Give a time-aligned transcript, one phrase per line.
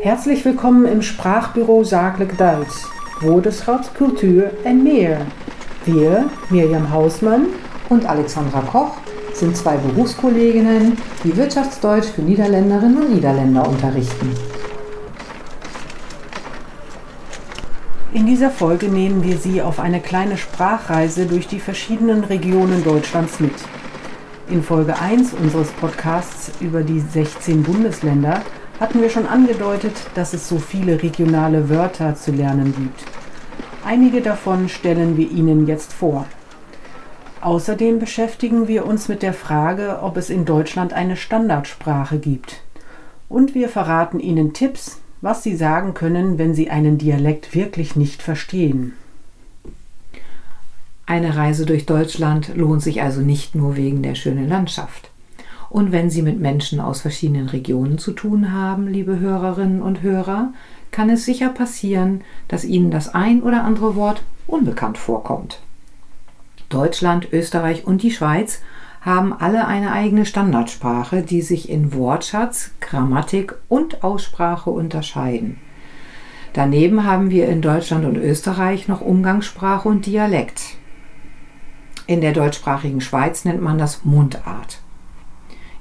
[0.00, 2.86] Herzlich willkommen im Sprachbüro Zakelijk Duits.
[3.20, 5.26] Woordenschat, Kultur en meer.
[5.84, 7.46] Wir, Mirjam Hausmann
[7.88, 8.96] und Alexandra Koch,
[9.34, 14.34] sind zwei Berufskolleginnen, die Wirtschaftsdeutsch für Niederländerinnen und Niederländer unterrichten.
[18.12, 23.40] In dieser Folge nehmen wir Sie auf eine kleine Sprachreise durch die verschiedenen Regionen Deutschlands
[23.40, 23.54] mit.
[24.48, 28.42] In Folge 1 unseres Podcasts über die 16 Bundesländer
[28.80, 33.04] hatten wir schon angedeutet, dass es so viele regionale Wörter zu lernen gibt.
[33.84, 36.26] Einige davon stellen wir Ihnen jetzt vor.
[37.40, 42.62] Außerdem beschäftigen wir uns mit der Frage, ob es in Deutschland eine Standardsprache gibt.
[43.28, 48.22] Und wir verraten Ihnen Tipps, was Sie sagen können, wenn Sie einen Dialekt wirklich nicht
[48.22, 48.92] verstehen.
[51.06, 55.07] Eine Reise durch Deutschland lohnt sich also nicht nur wegen der schönen Landschaft.
[55.70, 60.52] Und wenn Sie mit Menschen aus verschiedenen Regionen zu tun haben, liebe Hörerinnen und Hörer,
[60.90, 65.60] kann es sicher passieren, dass Ihnen das ein oder andere Wort unbekannt vorkommt.
[66.68, 68.60] Deutschland, Österreich und die Schweiz
[69.00, 75.58] haben alle eine eigene Standardsprache, die sich in Wortschatz, Grammatik und Aussprache unterscheiden.
[76.52, 80.62] Daneben haben wir in Deutschland und Österreich noch Umgangssprache und Dialekt.
[82.06, 84.80] In der deutschsprachigen Schweiz nennt man das Mundart.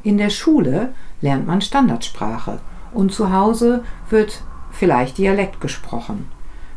[0.08, 2.60] In der Schule lernt man Standardsprache
[2.94, 4.42] und zu Hause wird
[4.72, 6.30] vielleicht Dialekt gesprochen.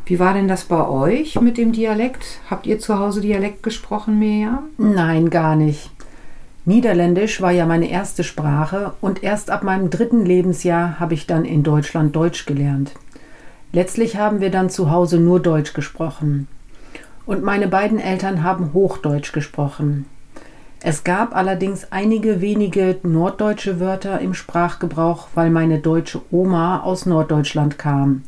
[0.04, 2.40] Wie war denn das bei euch mit dem Dialekt?
[2.50, 4.64] Habt ihr zu Hause Dialekt gesprochen, Mirjam?
[4.78, 5.92] Nein, gar nicht.
[6.64, 11.44] Niederländisch war ja meine erste Sprache und erst ab meinem dritten Lebensjahr habe ich dann
[11.44, 12.94] in Deutschland Deutsch gelernt.
[13.70, 16.48] Letztlich haben wir dann zu Hause nur Deutsch gesprochen.
[17.26, 20.06] Und meine beiden Eltern haben Hochdeutsch gesprochen.
[20.82, 27.78] Es gab allerdings einige wenige norddeutsche Wörter im Sprachgebrauch, weil meine deutsche Oma aus Norddeutschland
[27.78, 28.22] kam.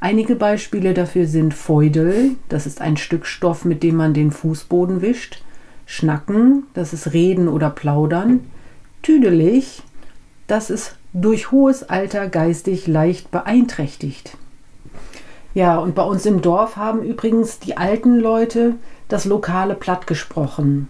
[0.00, 5.02] Einige Beispiele dafür sind Feudel, das ist ein Stück Stoff, mit dem man den Fußboden
[5.02, 5.42] wischt,
[5.86, 8.40] Schnacken, das ist Reden oder Plaudern,
[9.02, 9.82] Tüdelig,
[10.48, 14.36] das ist durch hohes Alter geistig leicht beeinträchtigt.
[15.54, 18.74] Ja, und bei uns im Dorf haben übrigens die alten Leute
[19.08, 20.88] das lokale Platt gesprochen.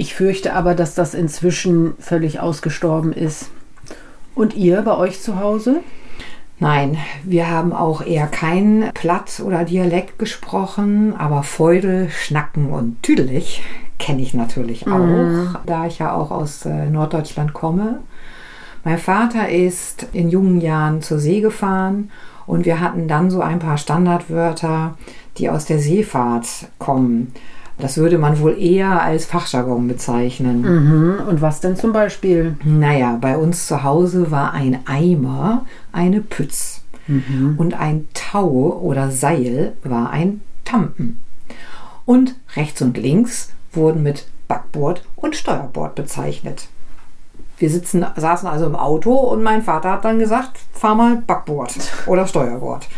[0.00, 3.50] Ich fürchte aber, dass das inzwischen völlig ausgestorben ist.
[4.34, 5.80] Und ihr bei euch zu Hause?
[6.58, 13.62] Nein, wir haben auch eher kein Platt oder Dialekt gesprochen, aber Feudel, Schnacken und Tüdelig
[13.98, 15.56] kenne ich natürlich auch, mhm.
[15.66, 17.98] da ich ja auch aus äh, Norddeutschland komme.
[18.84, 22.10] Mein Vater ist in jungen Jahren zur See gefahren
[22.46, 24.96] und wir hatten dann so ein paar Standardwörter,
[25.36, 27.34] die aus der Seefahrt kommen.
[27.80, 30.62] Das würde man wohl eher als Fachjargon bezeichnen.
[30.62, 31.26] Mhm.
[31.26, 32.56] Und was denn zum Beispiel?
[32.64, 36.82] Naja, bei uns zu Hause war ein Eimer eine Pütz.
[37.06, 37.54] Mhm.
[37.58, 41.20] Und ein Tau oder Seil war ein Tampen.
[42.04, 46.68] Und rechts und links wurden mit Backbord und Steuerbord bezeichnet.
[47.58, 51.74] Wir sitzen, saßen also im Auto und mein Vater hat dann gesagt, fahr mal Backbord
[52.06, 52.88] oder Steuerbord.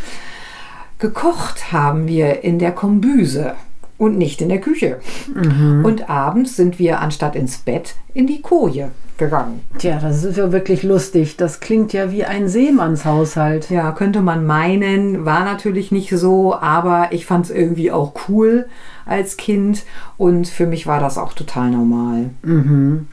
[0.98, 3.54] Gekocht haben wir in der Kombüse
[4.02, 4.98] und nicht in der Küche.
[5.32, 5.84] Mhm.
[5.84, 9.60] Und abends sind wir anstatt ins Bett in die Koje gegangen.
[9.78, 11.36] Tja, das ist ja wirklich lustig.
[11.36, 13.70] Das klingt ja wie ein Seemannshaushalt.
[13.70, 15.24] Ja, könnte man meinen.
[15.24, 18.66] War natürlich nicht so, aber ich fand es irgendwie auch cool
[19.06, 19.84] als Kind
[20.16, 22.30] und für mich war das auch total normal.
[22.42, 23.06] Mhm.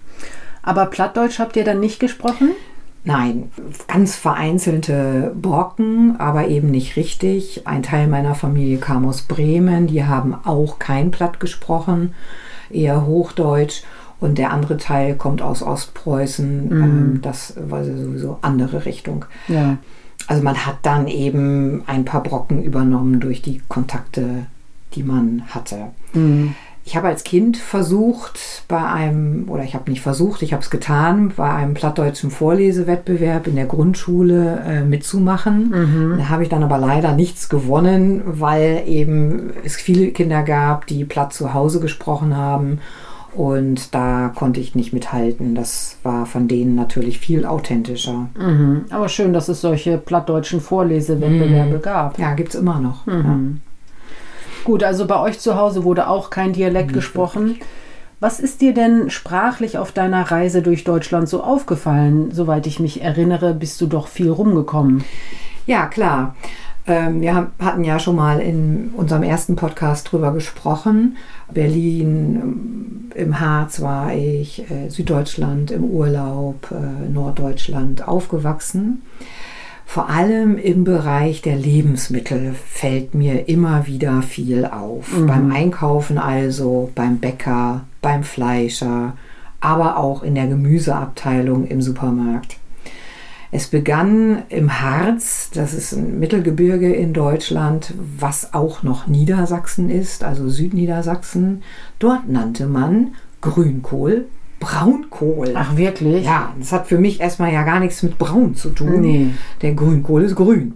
[0.64, 2.50] Aber Plattdeutsch habt ihr dann nicht gesprochen?
[3.04, 3.52] Nein,
[3.88, 7.66] ganz vereinzelte Brocken, aber eben nicht richtig.
[7.66, 12.14] Ein Teil meiner Familie kam aus Bremen, die haben auch kein Platt gesprochen,
[12.70, 13.84] eher Hochdeutsch.
[14.20, 16.66] Und der andere Teil kommt aus Ostpreußen.
[16.66, 16.84] Mhm.
[16.84, 19.24] Ähm, das war sowieso andere Richtung.
[19.48, 19.78] Ja.
[20.28, 24.46] Also man hat dann eben ein paar Brocken übernommen durch die Kontakte,
[24.94, 25.88] die man hatte.
[26.14, 26.54] Mhm.
[26.90, 30.72] Ich habe als Kind versucht, bei einem, oder ich habe nicht versucht, ich habe es
[30.72, 35.70] getan, bei einem plattdeutschen Vorlesewettbewerb in der Grundschule äh, mitzumachen.
[35.70, 36.18] Mhm.
[36.18, 41.06] Da habe ich dann aber leider nichts gewonnen, weil eben es viele Kinder gab, die
[41.06, 42.80] platt zu Hause gesprochen haben.
[43.36, 45.54] Und da konnte ich nicht mithalten.
[45.54, 48.30] Das war von denen natürlich viel authentischer.
[48.36, 48.86] Mhm.
[48.90, 51.82] Aber schön, dass es solche plattdeutschen Vorlesewettbewerbe mhm.
[51.84, 52.18] gab.
[52.18, 53.06] Ja, gibt es immer noch.
[53.06, 53.14] Mhm.
[53.14, 53.69] Ja.
[54.64, 57.60] Gut, also bei euch zu Hause wurde auch kein Dialekt gesprochen.
[58.20, 62.32] Was ist dir denn sprachlich auf deiner Reise durch Deutschland so aufgefallen?
[62.32, 65.06] Soweit ich mich erinnere, bist du doch viel rumgekommen.
[65.66, 66.36] Ja, klar.
[66.86, 71.18] Ähm, wir hatten ja schon mal in unserem ersten Podcast drüber gesprochen.
[71.52, 79.04] Berlin, ähm, im Harz war ich, äh, Süddeutschland im Urlaub, äh, Norddeutschland aufgewachsen.
[79.90, 85.12] Vor allem im Bereich der Lebensmittel fällt mir immer wieder viel auf.
[85.18, 85.26] Mhm.
[85.26, 89.14] Beim Einkaufen also, beim Bäcker, beim Fleischer,
[89.60, 92.58] aber auch in der Gemüseabteilung im Supermarkt.
[93.52, 100.24] Es begann im Harz, das ist ein Mittelgebirge in Deutschland, was auch noch Niedersachsen ist,
[100.24, 101.64] also Südniedersachsen.
[101.98, 104.28] Dort nannte man Grünkohl
[104.60, 105.54] Braunkohl.
[105.56, 106.26] Ach, wirklich?
[106.26, 109.02] Ja, das hat für mich erstmal ja gar nichts mit braun zu tun.
[109.02, 109.28] Nee.
[109.62, 110.76] Der Grünkohl ist grün.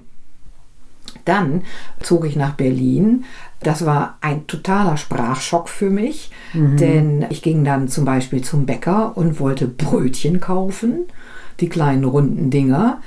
[1.25, 1.61] Dann
[2.01, 3.25] zog ich nach Berlin.
[3.61, 9.15] Das war ein totaler Sprachschock für mich, denn ich ging dann zum Beispiel zum Bäcker
[9.15, 11.05] und wollte Brötchen kaufen,
[11.61, 13.01] die kleinen runden Dinger.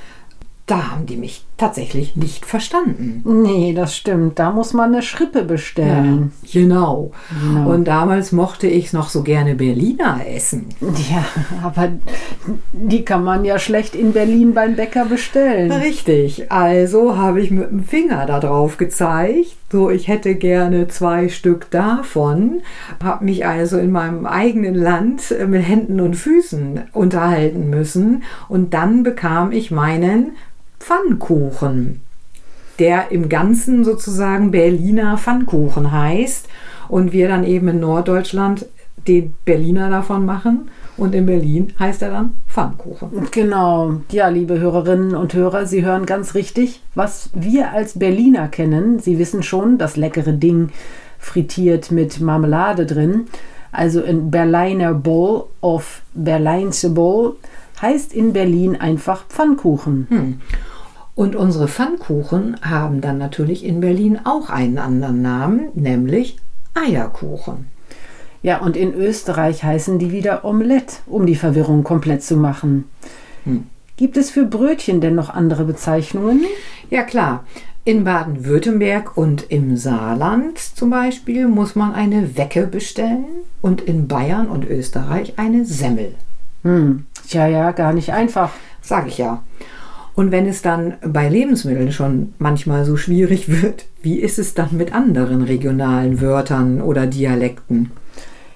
[0.65, 3.23] Da haben die mich tatsächlich nicht verstanden.
[3.25, 4.39] Nee, das stimmt.
[4.39, 6.33] Da muss man eine Schrippe bestellen.
[6.53, 7.13] Genau.
[7.43, 7.71] Genau.
[7.71, 10.67] Und damals mochte ich noch so gerne Berliner essen.
[10.81, 11.25] Ja.
[11.63, 11.93] aber
[12.73, 15.73] die kann man ja schlecht in Berlin beim Bäcker bestellen.
[15.73, 21.29] Richtig, also habe ich mit dem Finger da drauf gezeigt, so ich hätte gerne zwei
[21.29, 22.63] Stück davon,
[23.03, 28.75] habe mich also in meinem eigenen Land äh, mit Händen und Füßen unterhalten müssen und
[28.75, 30.33] dann bekam ich meinen
[30.79, 32.01] Pfannkuchen,
[32.79, 36.49] der im Ganzen sozusagen Berliner Pfannkuchen heißt
[36.89, 38.67] und wir dann eben in Norddeutschland
[39.07, 43.29] den Berliner davon machen und in Berlin heißt er dann Pfannkuchen.
[43.31, 44.01] Genau.
[44.11, 48.99] Ja, liebe Hörerinnen und Hörer, Sie hören ganz richtig, was wir als Berliner kennen.
[48.99, 50.71] Sie wissen schon, das leckere Ding
[51.19, 53.27] frittiert mit Marmelade drin.
[53.73, 57.37] Also ein Berliner Bowl of Berleinse Bowl
[57.81, 60.41] heißt in Berlin einfach Pfannkuchen.
[61.15, 66.37] Und unsere Pfannkuchen haben dann natürlich in Berlin auch einen anderen Namen, nämlich
[66.75, 67.67] Eierkuchen.
[68.43, 72.85] Ja, und in Österreich heißen die wieder Omelette, um die Verwirrung komplett zu machen.
[73.97, 76.45] Gibt es für Brötchen denn noch andere Bezeichnungen?
[76.91, 77.45] Ja klar,
[77.85, 83.25] in Baden-Württemberg und im Saarland zum Beispiel muss man eine Wecke bestellen
[83.63, 86.15] und in Bayern und Österreich eine Semmel.
[86.63, 88.53] Hm, tja, ja, gar nicht einfach.
[88.81, 89.43] Sag ich ja.
[90.15, 94.71] Und wenn es dann bei Lebensmitteln schon manchmal so schwierig wird, wie ist es dann
[94.73, 97.91] mit anderen regionalen Wörtern oder Dialekten?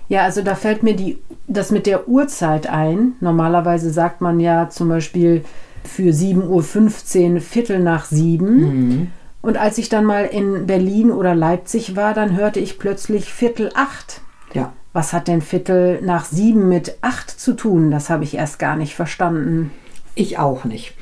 [0.09, 3.13] Ja, also da fällt mir die, das mit der Uhrzeit ein.
[3.21, 5.45] Normalerweise sagt man ja zum Beispiel
[5.85, 9.13] für 7.15 Uhr Viertel nach sieben.
[9.43, 13.71] Und als ich dann mal in Berlin oder Leipzig war, dann hörte ich plötzlich Viertel
[13.75, 14.21] acht.
[14.53, 17.91] Ja, Was hat denn Viertel nach sieben mit acht zu tun?
[17.91, 19.71] Das habe ich erst gar nicht verstanden.
[20.17, 20.95] ich auch nicht.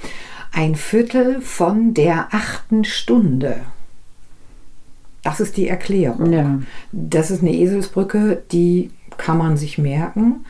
[0.53, 3.57] Ein Viertel von der achten Stunde.
[5.23, 6.33] Das ist die Erklärung.
[6.33, 6.59] Ja.
[6.93, 10.45] Das ist eine Eselsbrücke, die kann man sich merken.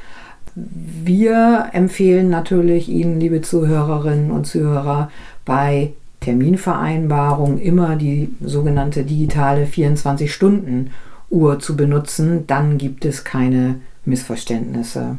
[0.55, 5.11] Wir empfehlen natürlich Ihnen, liebe Zuhörerinnen und Zuhörer,
[5.45, 9.67] bei Terminvereinbarung immer die sogenannte digitale
[11.31, 12.47] 24-Stunden-Uhr zu benutzen.
[12.47, 15.17] Dann gibt es keine Missverständnisse.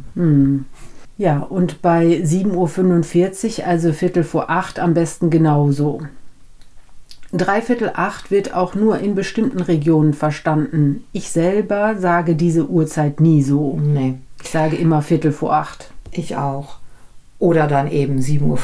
[1.17, 6.01] Ja, und bei 7.45 Uhr, also Viertel vor acht, am besten genauso.
[7.31, 11.03] Dreiviertel acht wird auch nur in bestimmten Regionen verstanden.
[11.11, 13.77] Ich selber sage diese Uhrzeit nie so.
[13.79, 15.91] Nee, Ich sage immer Viertel vor acht.
[16.11, 16.77] ich auch.
[17.37, 18.57] Oder dann eben 7.45 Uhr,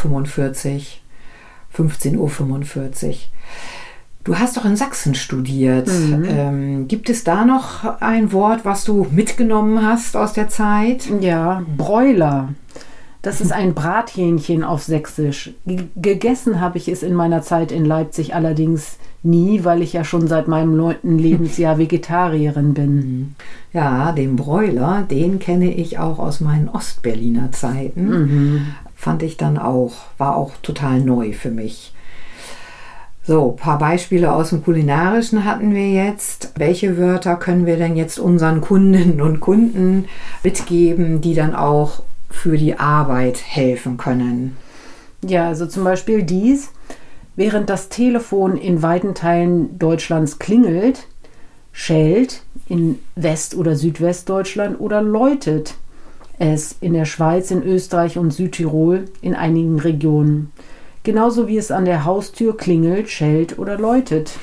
[1.87, 3.13] 15.45 Uhr.
[4.25, 5.87] Du hast doch in Sachsen studiert.
[5.87, 11.07] Ähm, gibt es da noch ein Wort, was du mitgenommen hast aus der Zeit?
[11.21, 12.49] Ja, Bräuler.
[13.21, 15.53] Das ist ein Brathähnchen auf Sächsisch.
[15.67, 20.03] G gegessen habe ich es in meiner Zeit in Leipzig allerdings nie, weil ich ja
[20.03, 23.35] schon seit meinem neunten Lebensjahr Vegetarierin bin.
[23.73, 28.73] Ja, den Bräuler, den kenne ich auch aus meinen Ostberliner Zeiten.
[28.95, 31.94] Fand ich dann auch, war auch total neu für mich.
[33.27, 36.51] So, ein paar Beispiele aus dem Kulinarischen hatten wir jetzt.
[36.57, 40.05] Welche Wörter können wir denn jetzt unseren Kundinnen und Kunden
[40.43, 44.55] mitgeben, die dann auch für die Arbeit helfen können?
[45.23, 46.69] Ja, also zum Beispiel dies.
[47.35, 51.07] Während das Telefon in weiten Teilen Deutschlands klingelt,
[51.71, 55.73] schellt in West- oder Südwestdeutschland oder läutet
[56.37, 60.51] es in der Schweiz, in Österreich und Südtirol in einigen Regionen.
[61.05, 64.39] Genauso wie es an der Haustür klingelt, schellt oder läutet.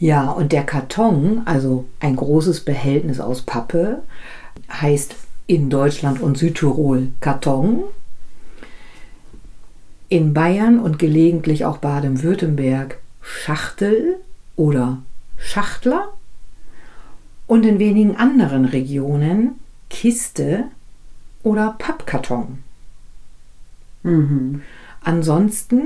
[0.00, 4.02] Ja, und der Karton, also ein großes Behältnis aus Pappe,
[4.72, 5.14] heißt
[5.46, 7.84] in Deutschland und Südtirol Karton.
[10.08, 14.16] In Bayern und gelegentlich auch Baden-Württemberg Schachtel
[14.56, 14.98] oder
[15.38, 16.08] Schachtler.
[17.46, 19.60] Und in wenigen anderen Regionen
[19.90, 20.64] Kiste
[21.44, 22.64] oder Pappkarton.
[24.02, 24.62] Mhm.
[25.04, 25.82] Ansonsten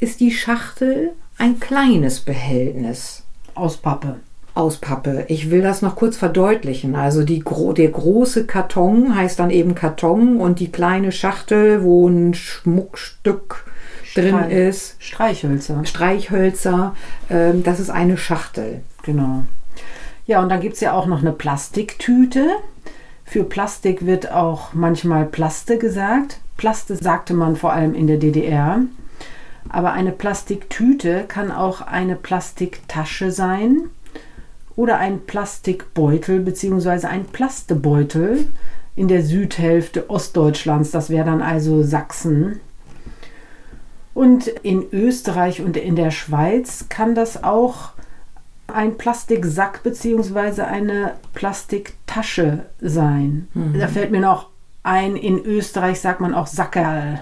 [0.00, 3.22] ist die Schachtel ein kleines Behältnis
[3.54, 4.16] Aus Pappe.
[4.54, 5.26] aus Pappe.
[5.28, 6.94] Ich will das noch kurz verdeutlichen.
[6.96, 7.44] Also die,
[7.76, 13.66] der große Karton heißt dann eben Karton und die kleine Schachtel, wo ein Schmuckstück
[14.14, 15.84] drin Streich- ist, Streichhölzer.
[15.84, 16.96] Streichhölzer,
[17.28, 18.80] ähm, das ist eine Schachtel.
[19.02, 19.44] Genau.
[20.26, 22.46] Ja, und dann gibt es ja auch noch eine Plastiktüte.
[23.24, 26.40] Für Plastik wird auch manchmal Plaste gesagt.
[26.56, 28.80] Plaste sagte man vor allem in der DDR.
[29.68, 33.90] Aber eine Plastiktüte kann auch eine Plastiktasche sein
[34.76, 37.06] oder ein Plastikbeutel bzw.
[37.06, 38.46] ein Plastebeutel
[38.94, 40.90] in der Südhälfte Ostdeutschlands.
[40.90, 42.60] Das wäre dann also Sachsen.
[44.14, 47.90] Und in Österreich und in der Schweiz kann das auch
[48.66, 50.62] ein Plastiksack bzw.
[50.62, 53.48] eine Plastiktasche sein.
[53.78, 54.48] Da fällt mir noch
[54.86, 57.20] ein, in Österreich sagt man auch Sackerl.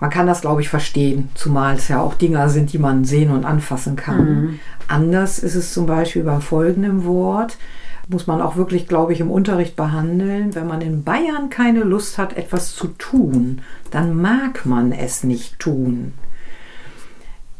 [0.00, 3.30] Man kann das, glaube ich, verstehen, zumal es ja auch Dinger sind, die man sehen
[3.30, 4.58] und anfassen kann.
[4.88, 7.58] Anders ist es zum Beispiel bei folgendem Wort,
[8.08, 10.54] muss man auch wirklich, glaube ich, im Unterricht behandeln.
[10.54, 15.58] Wenn man in Bayern keine Lust hat, etwas zu tun, dann mag man es nicht
[15.60, 16.14] tun.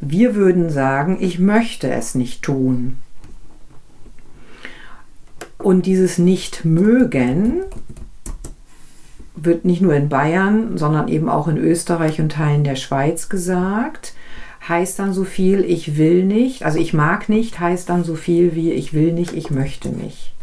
[0.00, 2.98] Wir würden sagen, ich möchte es nicht tun.
[5.58, 7.60] Und dieses Nicht-Mögen
[9.42, 14.14] wird nicht nur in Bayern, sondern eben auch in Österreich und Teilen der Schweiz gesagt.
[14.68, 18.54] Heißt dann so viel, ich will nicht, also ich mag nicht, heißt dann so viel
[18.54, 20.34] wie ich will nicht, ich möchte nicht.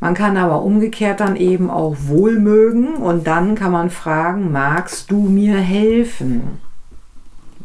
[0.00, 5.28] Man kann aber umgekehrt dann eben auch wohlmögen und dann kann man fragen, magst du
[5.28, 6.58] mir helfen?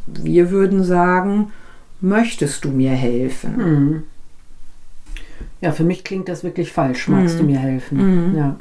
[0.08, 1.51] Wir würden sagen,
[2.01, 4.03] möchtest du mir helfen?
[5.62, 7.08] Ja, für mich klingt das wirklich falsch.
[7.08, 8.36] Magst du mir helfen?
[8.36, 8.58] Ja.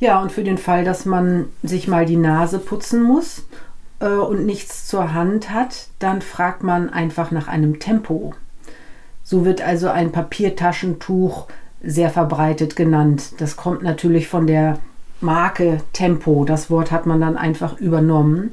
[0.00, 3.44] Ja, und für den Fall, dass man sich mal die Nase putzen muss
[4.00, 8.34] äh, und nichts zur Hand hat, dann fragt man einfach nach einem Tempo.
[9.24, 11.48] So wird also ein Papiertaschentuch
[11.82, 13.32] sehr verbreitet genannt.
[13.38, 14.78] Das kommt natürlich von der
[15.20, 16.44] Marke Tempo.
[16.44, 18.52] Das Wort hat man dann einfach übernommen.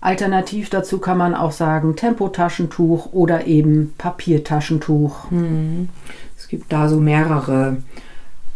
[0.00, 5.30] Alternativ dazu kann man auch sagen Tempotaschentuch oder eben Papiertaschentuch.
[6.36, 7.78] Es gibt da so mehrere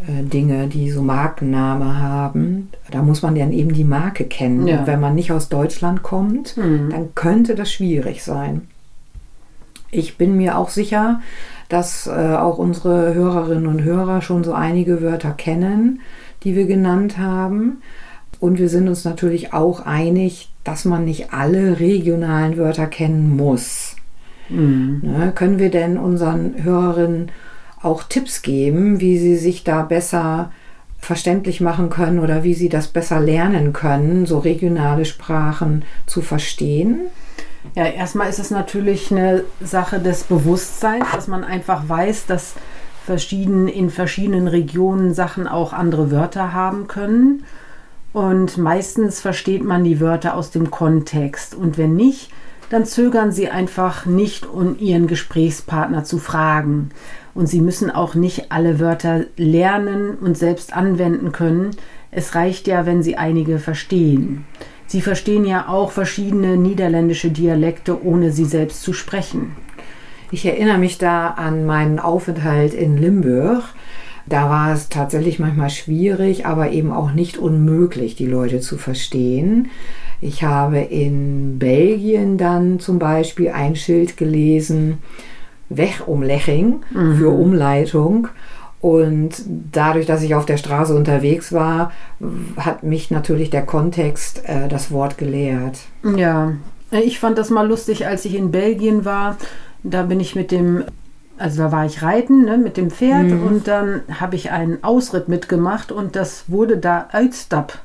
[0.01, 2.69] Dinge, die so Markenname haben.
[2.91, 4.67] Da muss man dann eben die Marke kennen.
[4.69, 4.81] Ja.
[4.81, 8.69] Und wenn man nicht aus Deutschland kommt, dann könnte das schwierig sein.
[9.91, 11.21] Ich bin mir auch sicher,
[11.69, 16.01] dass äh, auch unsere Hörerinnen und Hörer schon so einige Wörter kennen,
[16.45, 17.79] die wir genannt haben.
[18.41, 23.97] Und wir sind uns natürlich auch einig, dass man nicht alle regionalen Wörter kennen muss.
[25.03, 27.31] Ne, können wir denn unseren Hörerinnen
[27.83, 30.51] auch Tipps geben, wie sie sich da besser
[30.99, 37.01] verständlich machen können oder wie sie das besser lernen können, so regionale Sprachen zu verstehen?
[37.75, 42.55] Ja, erstmal ist es natürlich eine Sache des Bewusstseins, dass man einfach weiß, dass
[43.05, 47.45] verschieden, in verschiedenen Regionen Sachen auch andere Wörter haben können.
[48.13, 51.55] Und meistens versteht man die Wörter aus dem Kontext.
[51.55, 52.31] Und wenn nicht,
[52.71, 56.91] dann zögern sie einfach nicht, um ihren Gesprächspartner zu fragen.
[57.35, 61.71] Und sie müssen auch nicht alle Wörter lernen und selbst anwenden können.
[62.11, 64.45] Es reicht ja, wenn sie einige verstehen.
[64.87, 69.53] Sie verstehen ja auch verschiedene niederländische Dialekte, ohne sie selbst zu sprechen.
[70.31, 73.63] Ich erinnere mich da an meinen Aufenthalt in Limburg.
[74.27, 79.69] Da war es tatsächlich manchmal schwierig, aber eben auch nicht unmöglich, die Leute zu verstehen.
[80.21, 84.99] Ich habe in Belgien dann zum Beispiel ein Schild gelesen,
[85.69, 86.81] Wegumlegging
[87.17, 88.29] für Umleitung.
[88.81, 91.91] Und dadurch, dass ich auf der Straße unterwegs war,
[92.57, 95.81] hat mich natürlich der Kontext äh, das Wort gelehrt.
[96.17, 96.53] Ja,
[96.91, 99.37] ich fand das mal lustig, als ich in Belgien war.
[99.83, 100.85] Da bin ich mit dem,
[101.39, 105.29] also da war ich reiten ne, mit dem Pferd und dann habe ich einen Ausritt
[105.29, 107.81] mitgemacht und das wurde da Uitstap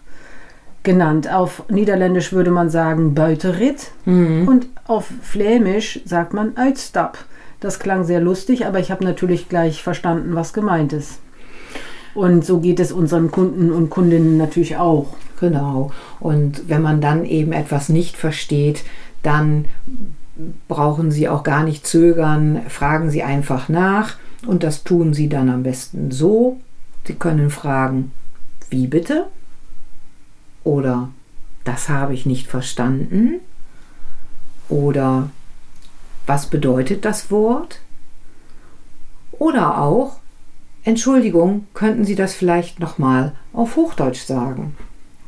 [0.84, 1.32] genannt.
[1.32, 3.92] Auf Niederländisch würde man sagen Beuteritt
[4.46, 7.18] und auf Flämisch sagt man Uitstap.
[7.60, 11.20] Das klang sehr lustig, aber ich habe natürlich gleich verstanden, was gemeint ist.
[12.14, 15.16] Und so geht es unseren Kunden und Kundinnen natürlich auch.
[15.40, 15.92] Genau.
[16.20, 18.84] Und wenn man dann eben etwas nicht versteht,
[19.24, 19.66] dann
[20.68, 25.50] brauchen Sie auch gar nicht zögern, fragen Sie einfach nach und das tun Sie dann
[25.50, 26.58] am besten so.
[27.06, 28.12] Sie können fragen,
[28.70, 29.28] wie bitte?
[30.64, 31.10] Oder
[31.64, 33.40] das habe ich nicht verstanden?
[34.70, 35.30] Oder
[36.26, 37.80] was bedeutet das Wort?
[39.32, 40.18] Oder auch,
[40.84, 44.76] Entschuldigung, könnten Sie das vielleicht nochmal auf Hochdeutsch sagen?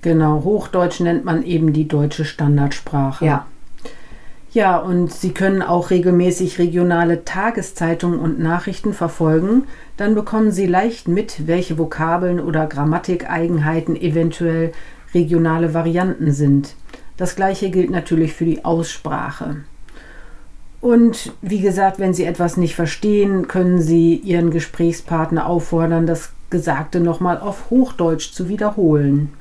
[0.01, 3.25] Genau, Hochdeutsch nennt man eben die deutsche Standardsprache.
[3.25, 3.45] Ja.
[4.51, 9.63] Ja, und Sie können auch regelmäßig regionale Tageszeitungen und Nachrichten verfolgen.
[9.97, 14.71] Dann bekommen Sie leicht mit, welche Vokabeln oder Grammatikeigenheiten eventuell
[15.15, 16.75] regionale Varianten sind.
[17.17, 19.57] Das gleiche gilt natürlich für die Aussprache.
[20.81, 26.99] Und wie gesagt, wenn Sie etwas nicht verstehen, können Sie Ihren Gesprächspartner auffordern, das Gesagte
[26.99, 29.33] nochmal auf Hochdeutsch zu wiederholen.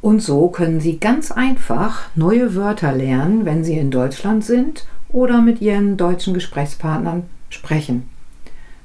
[0.00, 5.40] Und so können Sie ganz einfach neue Wörter lernen, wenn Sie in Deutschland sind oder
[5.40, 8.08] mit Ihren deutschen Gesprächspartnern sprechen.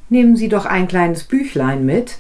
[0.10, 2.18] Nehmen Sie doch ein kleines Büchlein mit,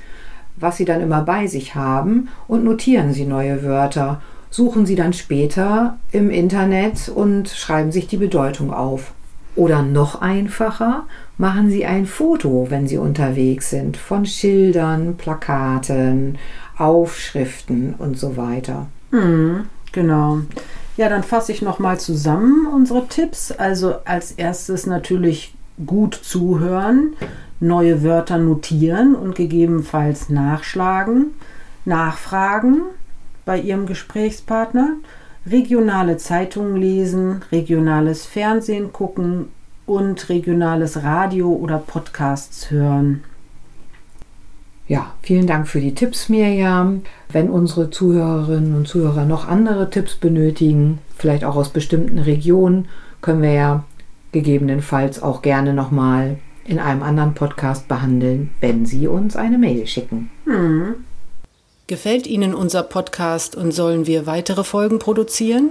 [0.55, 4.21] was Sie dann immer bei sich haben, und notieren Sie neue Wörter.
[4.49, 9.13] Suchen Sie dann später im Internet und schreiben sich die Bedeutung auf.
[9.55, 11.03] Oder noch einfacher,
[11.37, 16.37] machen Sie ein Foto, wenn Sie unterwegs sind, von Schildern, Plakaten,
[16.77, 18.87] Aufschriften und so weiter.
[19.11, 20.39] Mhm, genau.
[20.97, 23.51] Ja, dann fasse ich nochmal zusammen unsere Tipps.
[23.51, 25.53] Also als erstes natürlich
[25.85, 27.13] gut zuhören,
[27.59, 31.31] neue Wörter notieren und gegebenenfalls nachschlagen,
[31.85, 32.81] nachfragen
[33.45, 34.93] bei Ihrem Gesprächspartner,
[35.45, 39.47] regionale Zeitungen lesen, regionales Fernsehen gucken
[39.85, 43.23] und regionales Radio oder Podcasts hören.
[44.87, 47.03] Ja, vielen Dank für die Tipps, Mirjam.
[47.31, 52.87] Wenn unsere Zuhörerinnen und Zuhörer noch andere Tipps benötigen, vielleicht auch aus bestimmten Regionen,
[53.21, 53.83] können wir ja
[54.33, 60.29] gegebenenfalls auch gerne nochmal in einem anderen Podcast behandeln, wenn Sie uns eine Mail schicken.
[60.45, 60.95] Hm.
[61.87, 65.69] Gefällt Ihnen unser Podcast und sollen wir weitere Folgen produzieren?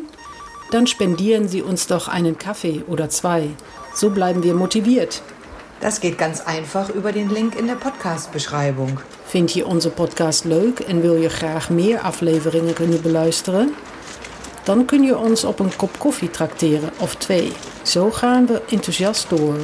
[0.70, 3.48] Dann spendieren Sie uns doch einen Kaffee oder zwei.
[3.94, 5.22] So bleiben wir motiviert.
[5.80, 8.98] Dat geht ganz einfach über den Link in der Podcast-beschrijving.
[9.32, 13.74] Vind je onze podcast leuk en wil je graag meer afleveringen kunnen beluisteren?
[14.64, 17.52] Dan kun je ons op een kop koffie trakteren of twee.
[17.82, 19.56] Zo gaan we enthousiast door.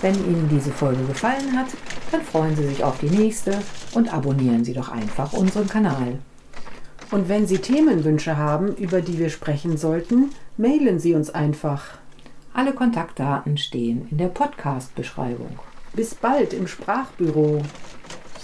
[0.00, 1.68] Wenn Ihnen diese Folge gefallen hat,
[2.10, 3.58] dann freuen Sie sich auf die nächste
[3.92, 6.18] und abonnieren Sie doch einfach unseren Kanal.
[7.10, 11.98] Und wenn Sie Themenwünsche haben, über die wir sprechen sollten, mailen Sie uns einfach.
[12.52, 15.58] Alle Kontaktdaten stehen in der Podcast-Beschreibung.
[15.92, 17.62] Bis bald im Sprachbüro.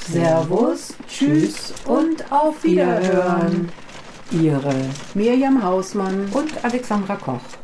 [0.09, 3.70] Servus, Tschüss und auf Wiederhören.
[4.33, 4.75] Ihre
[5.14, 7.60] Mirjam Hausmann und Alexandra Koch.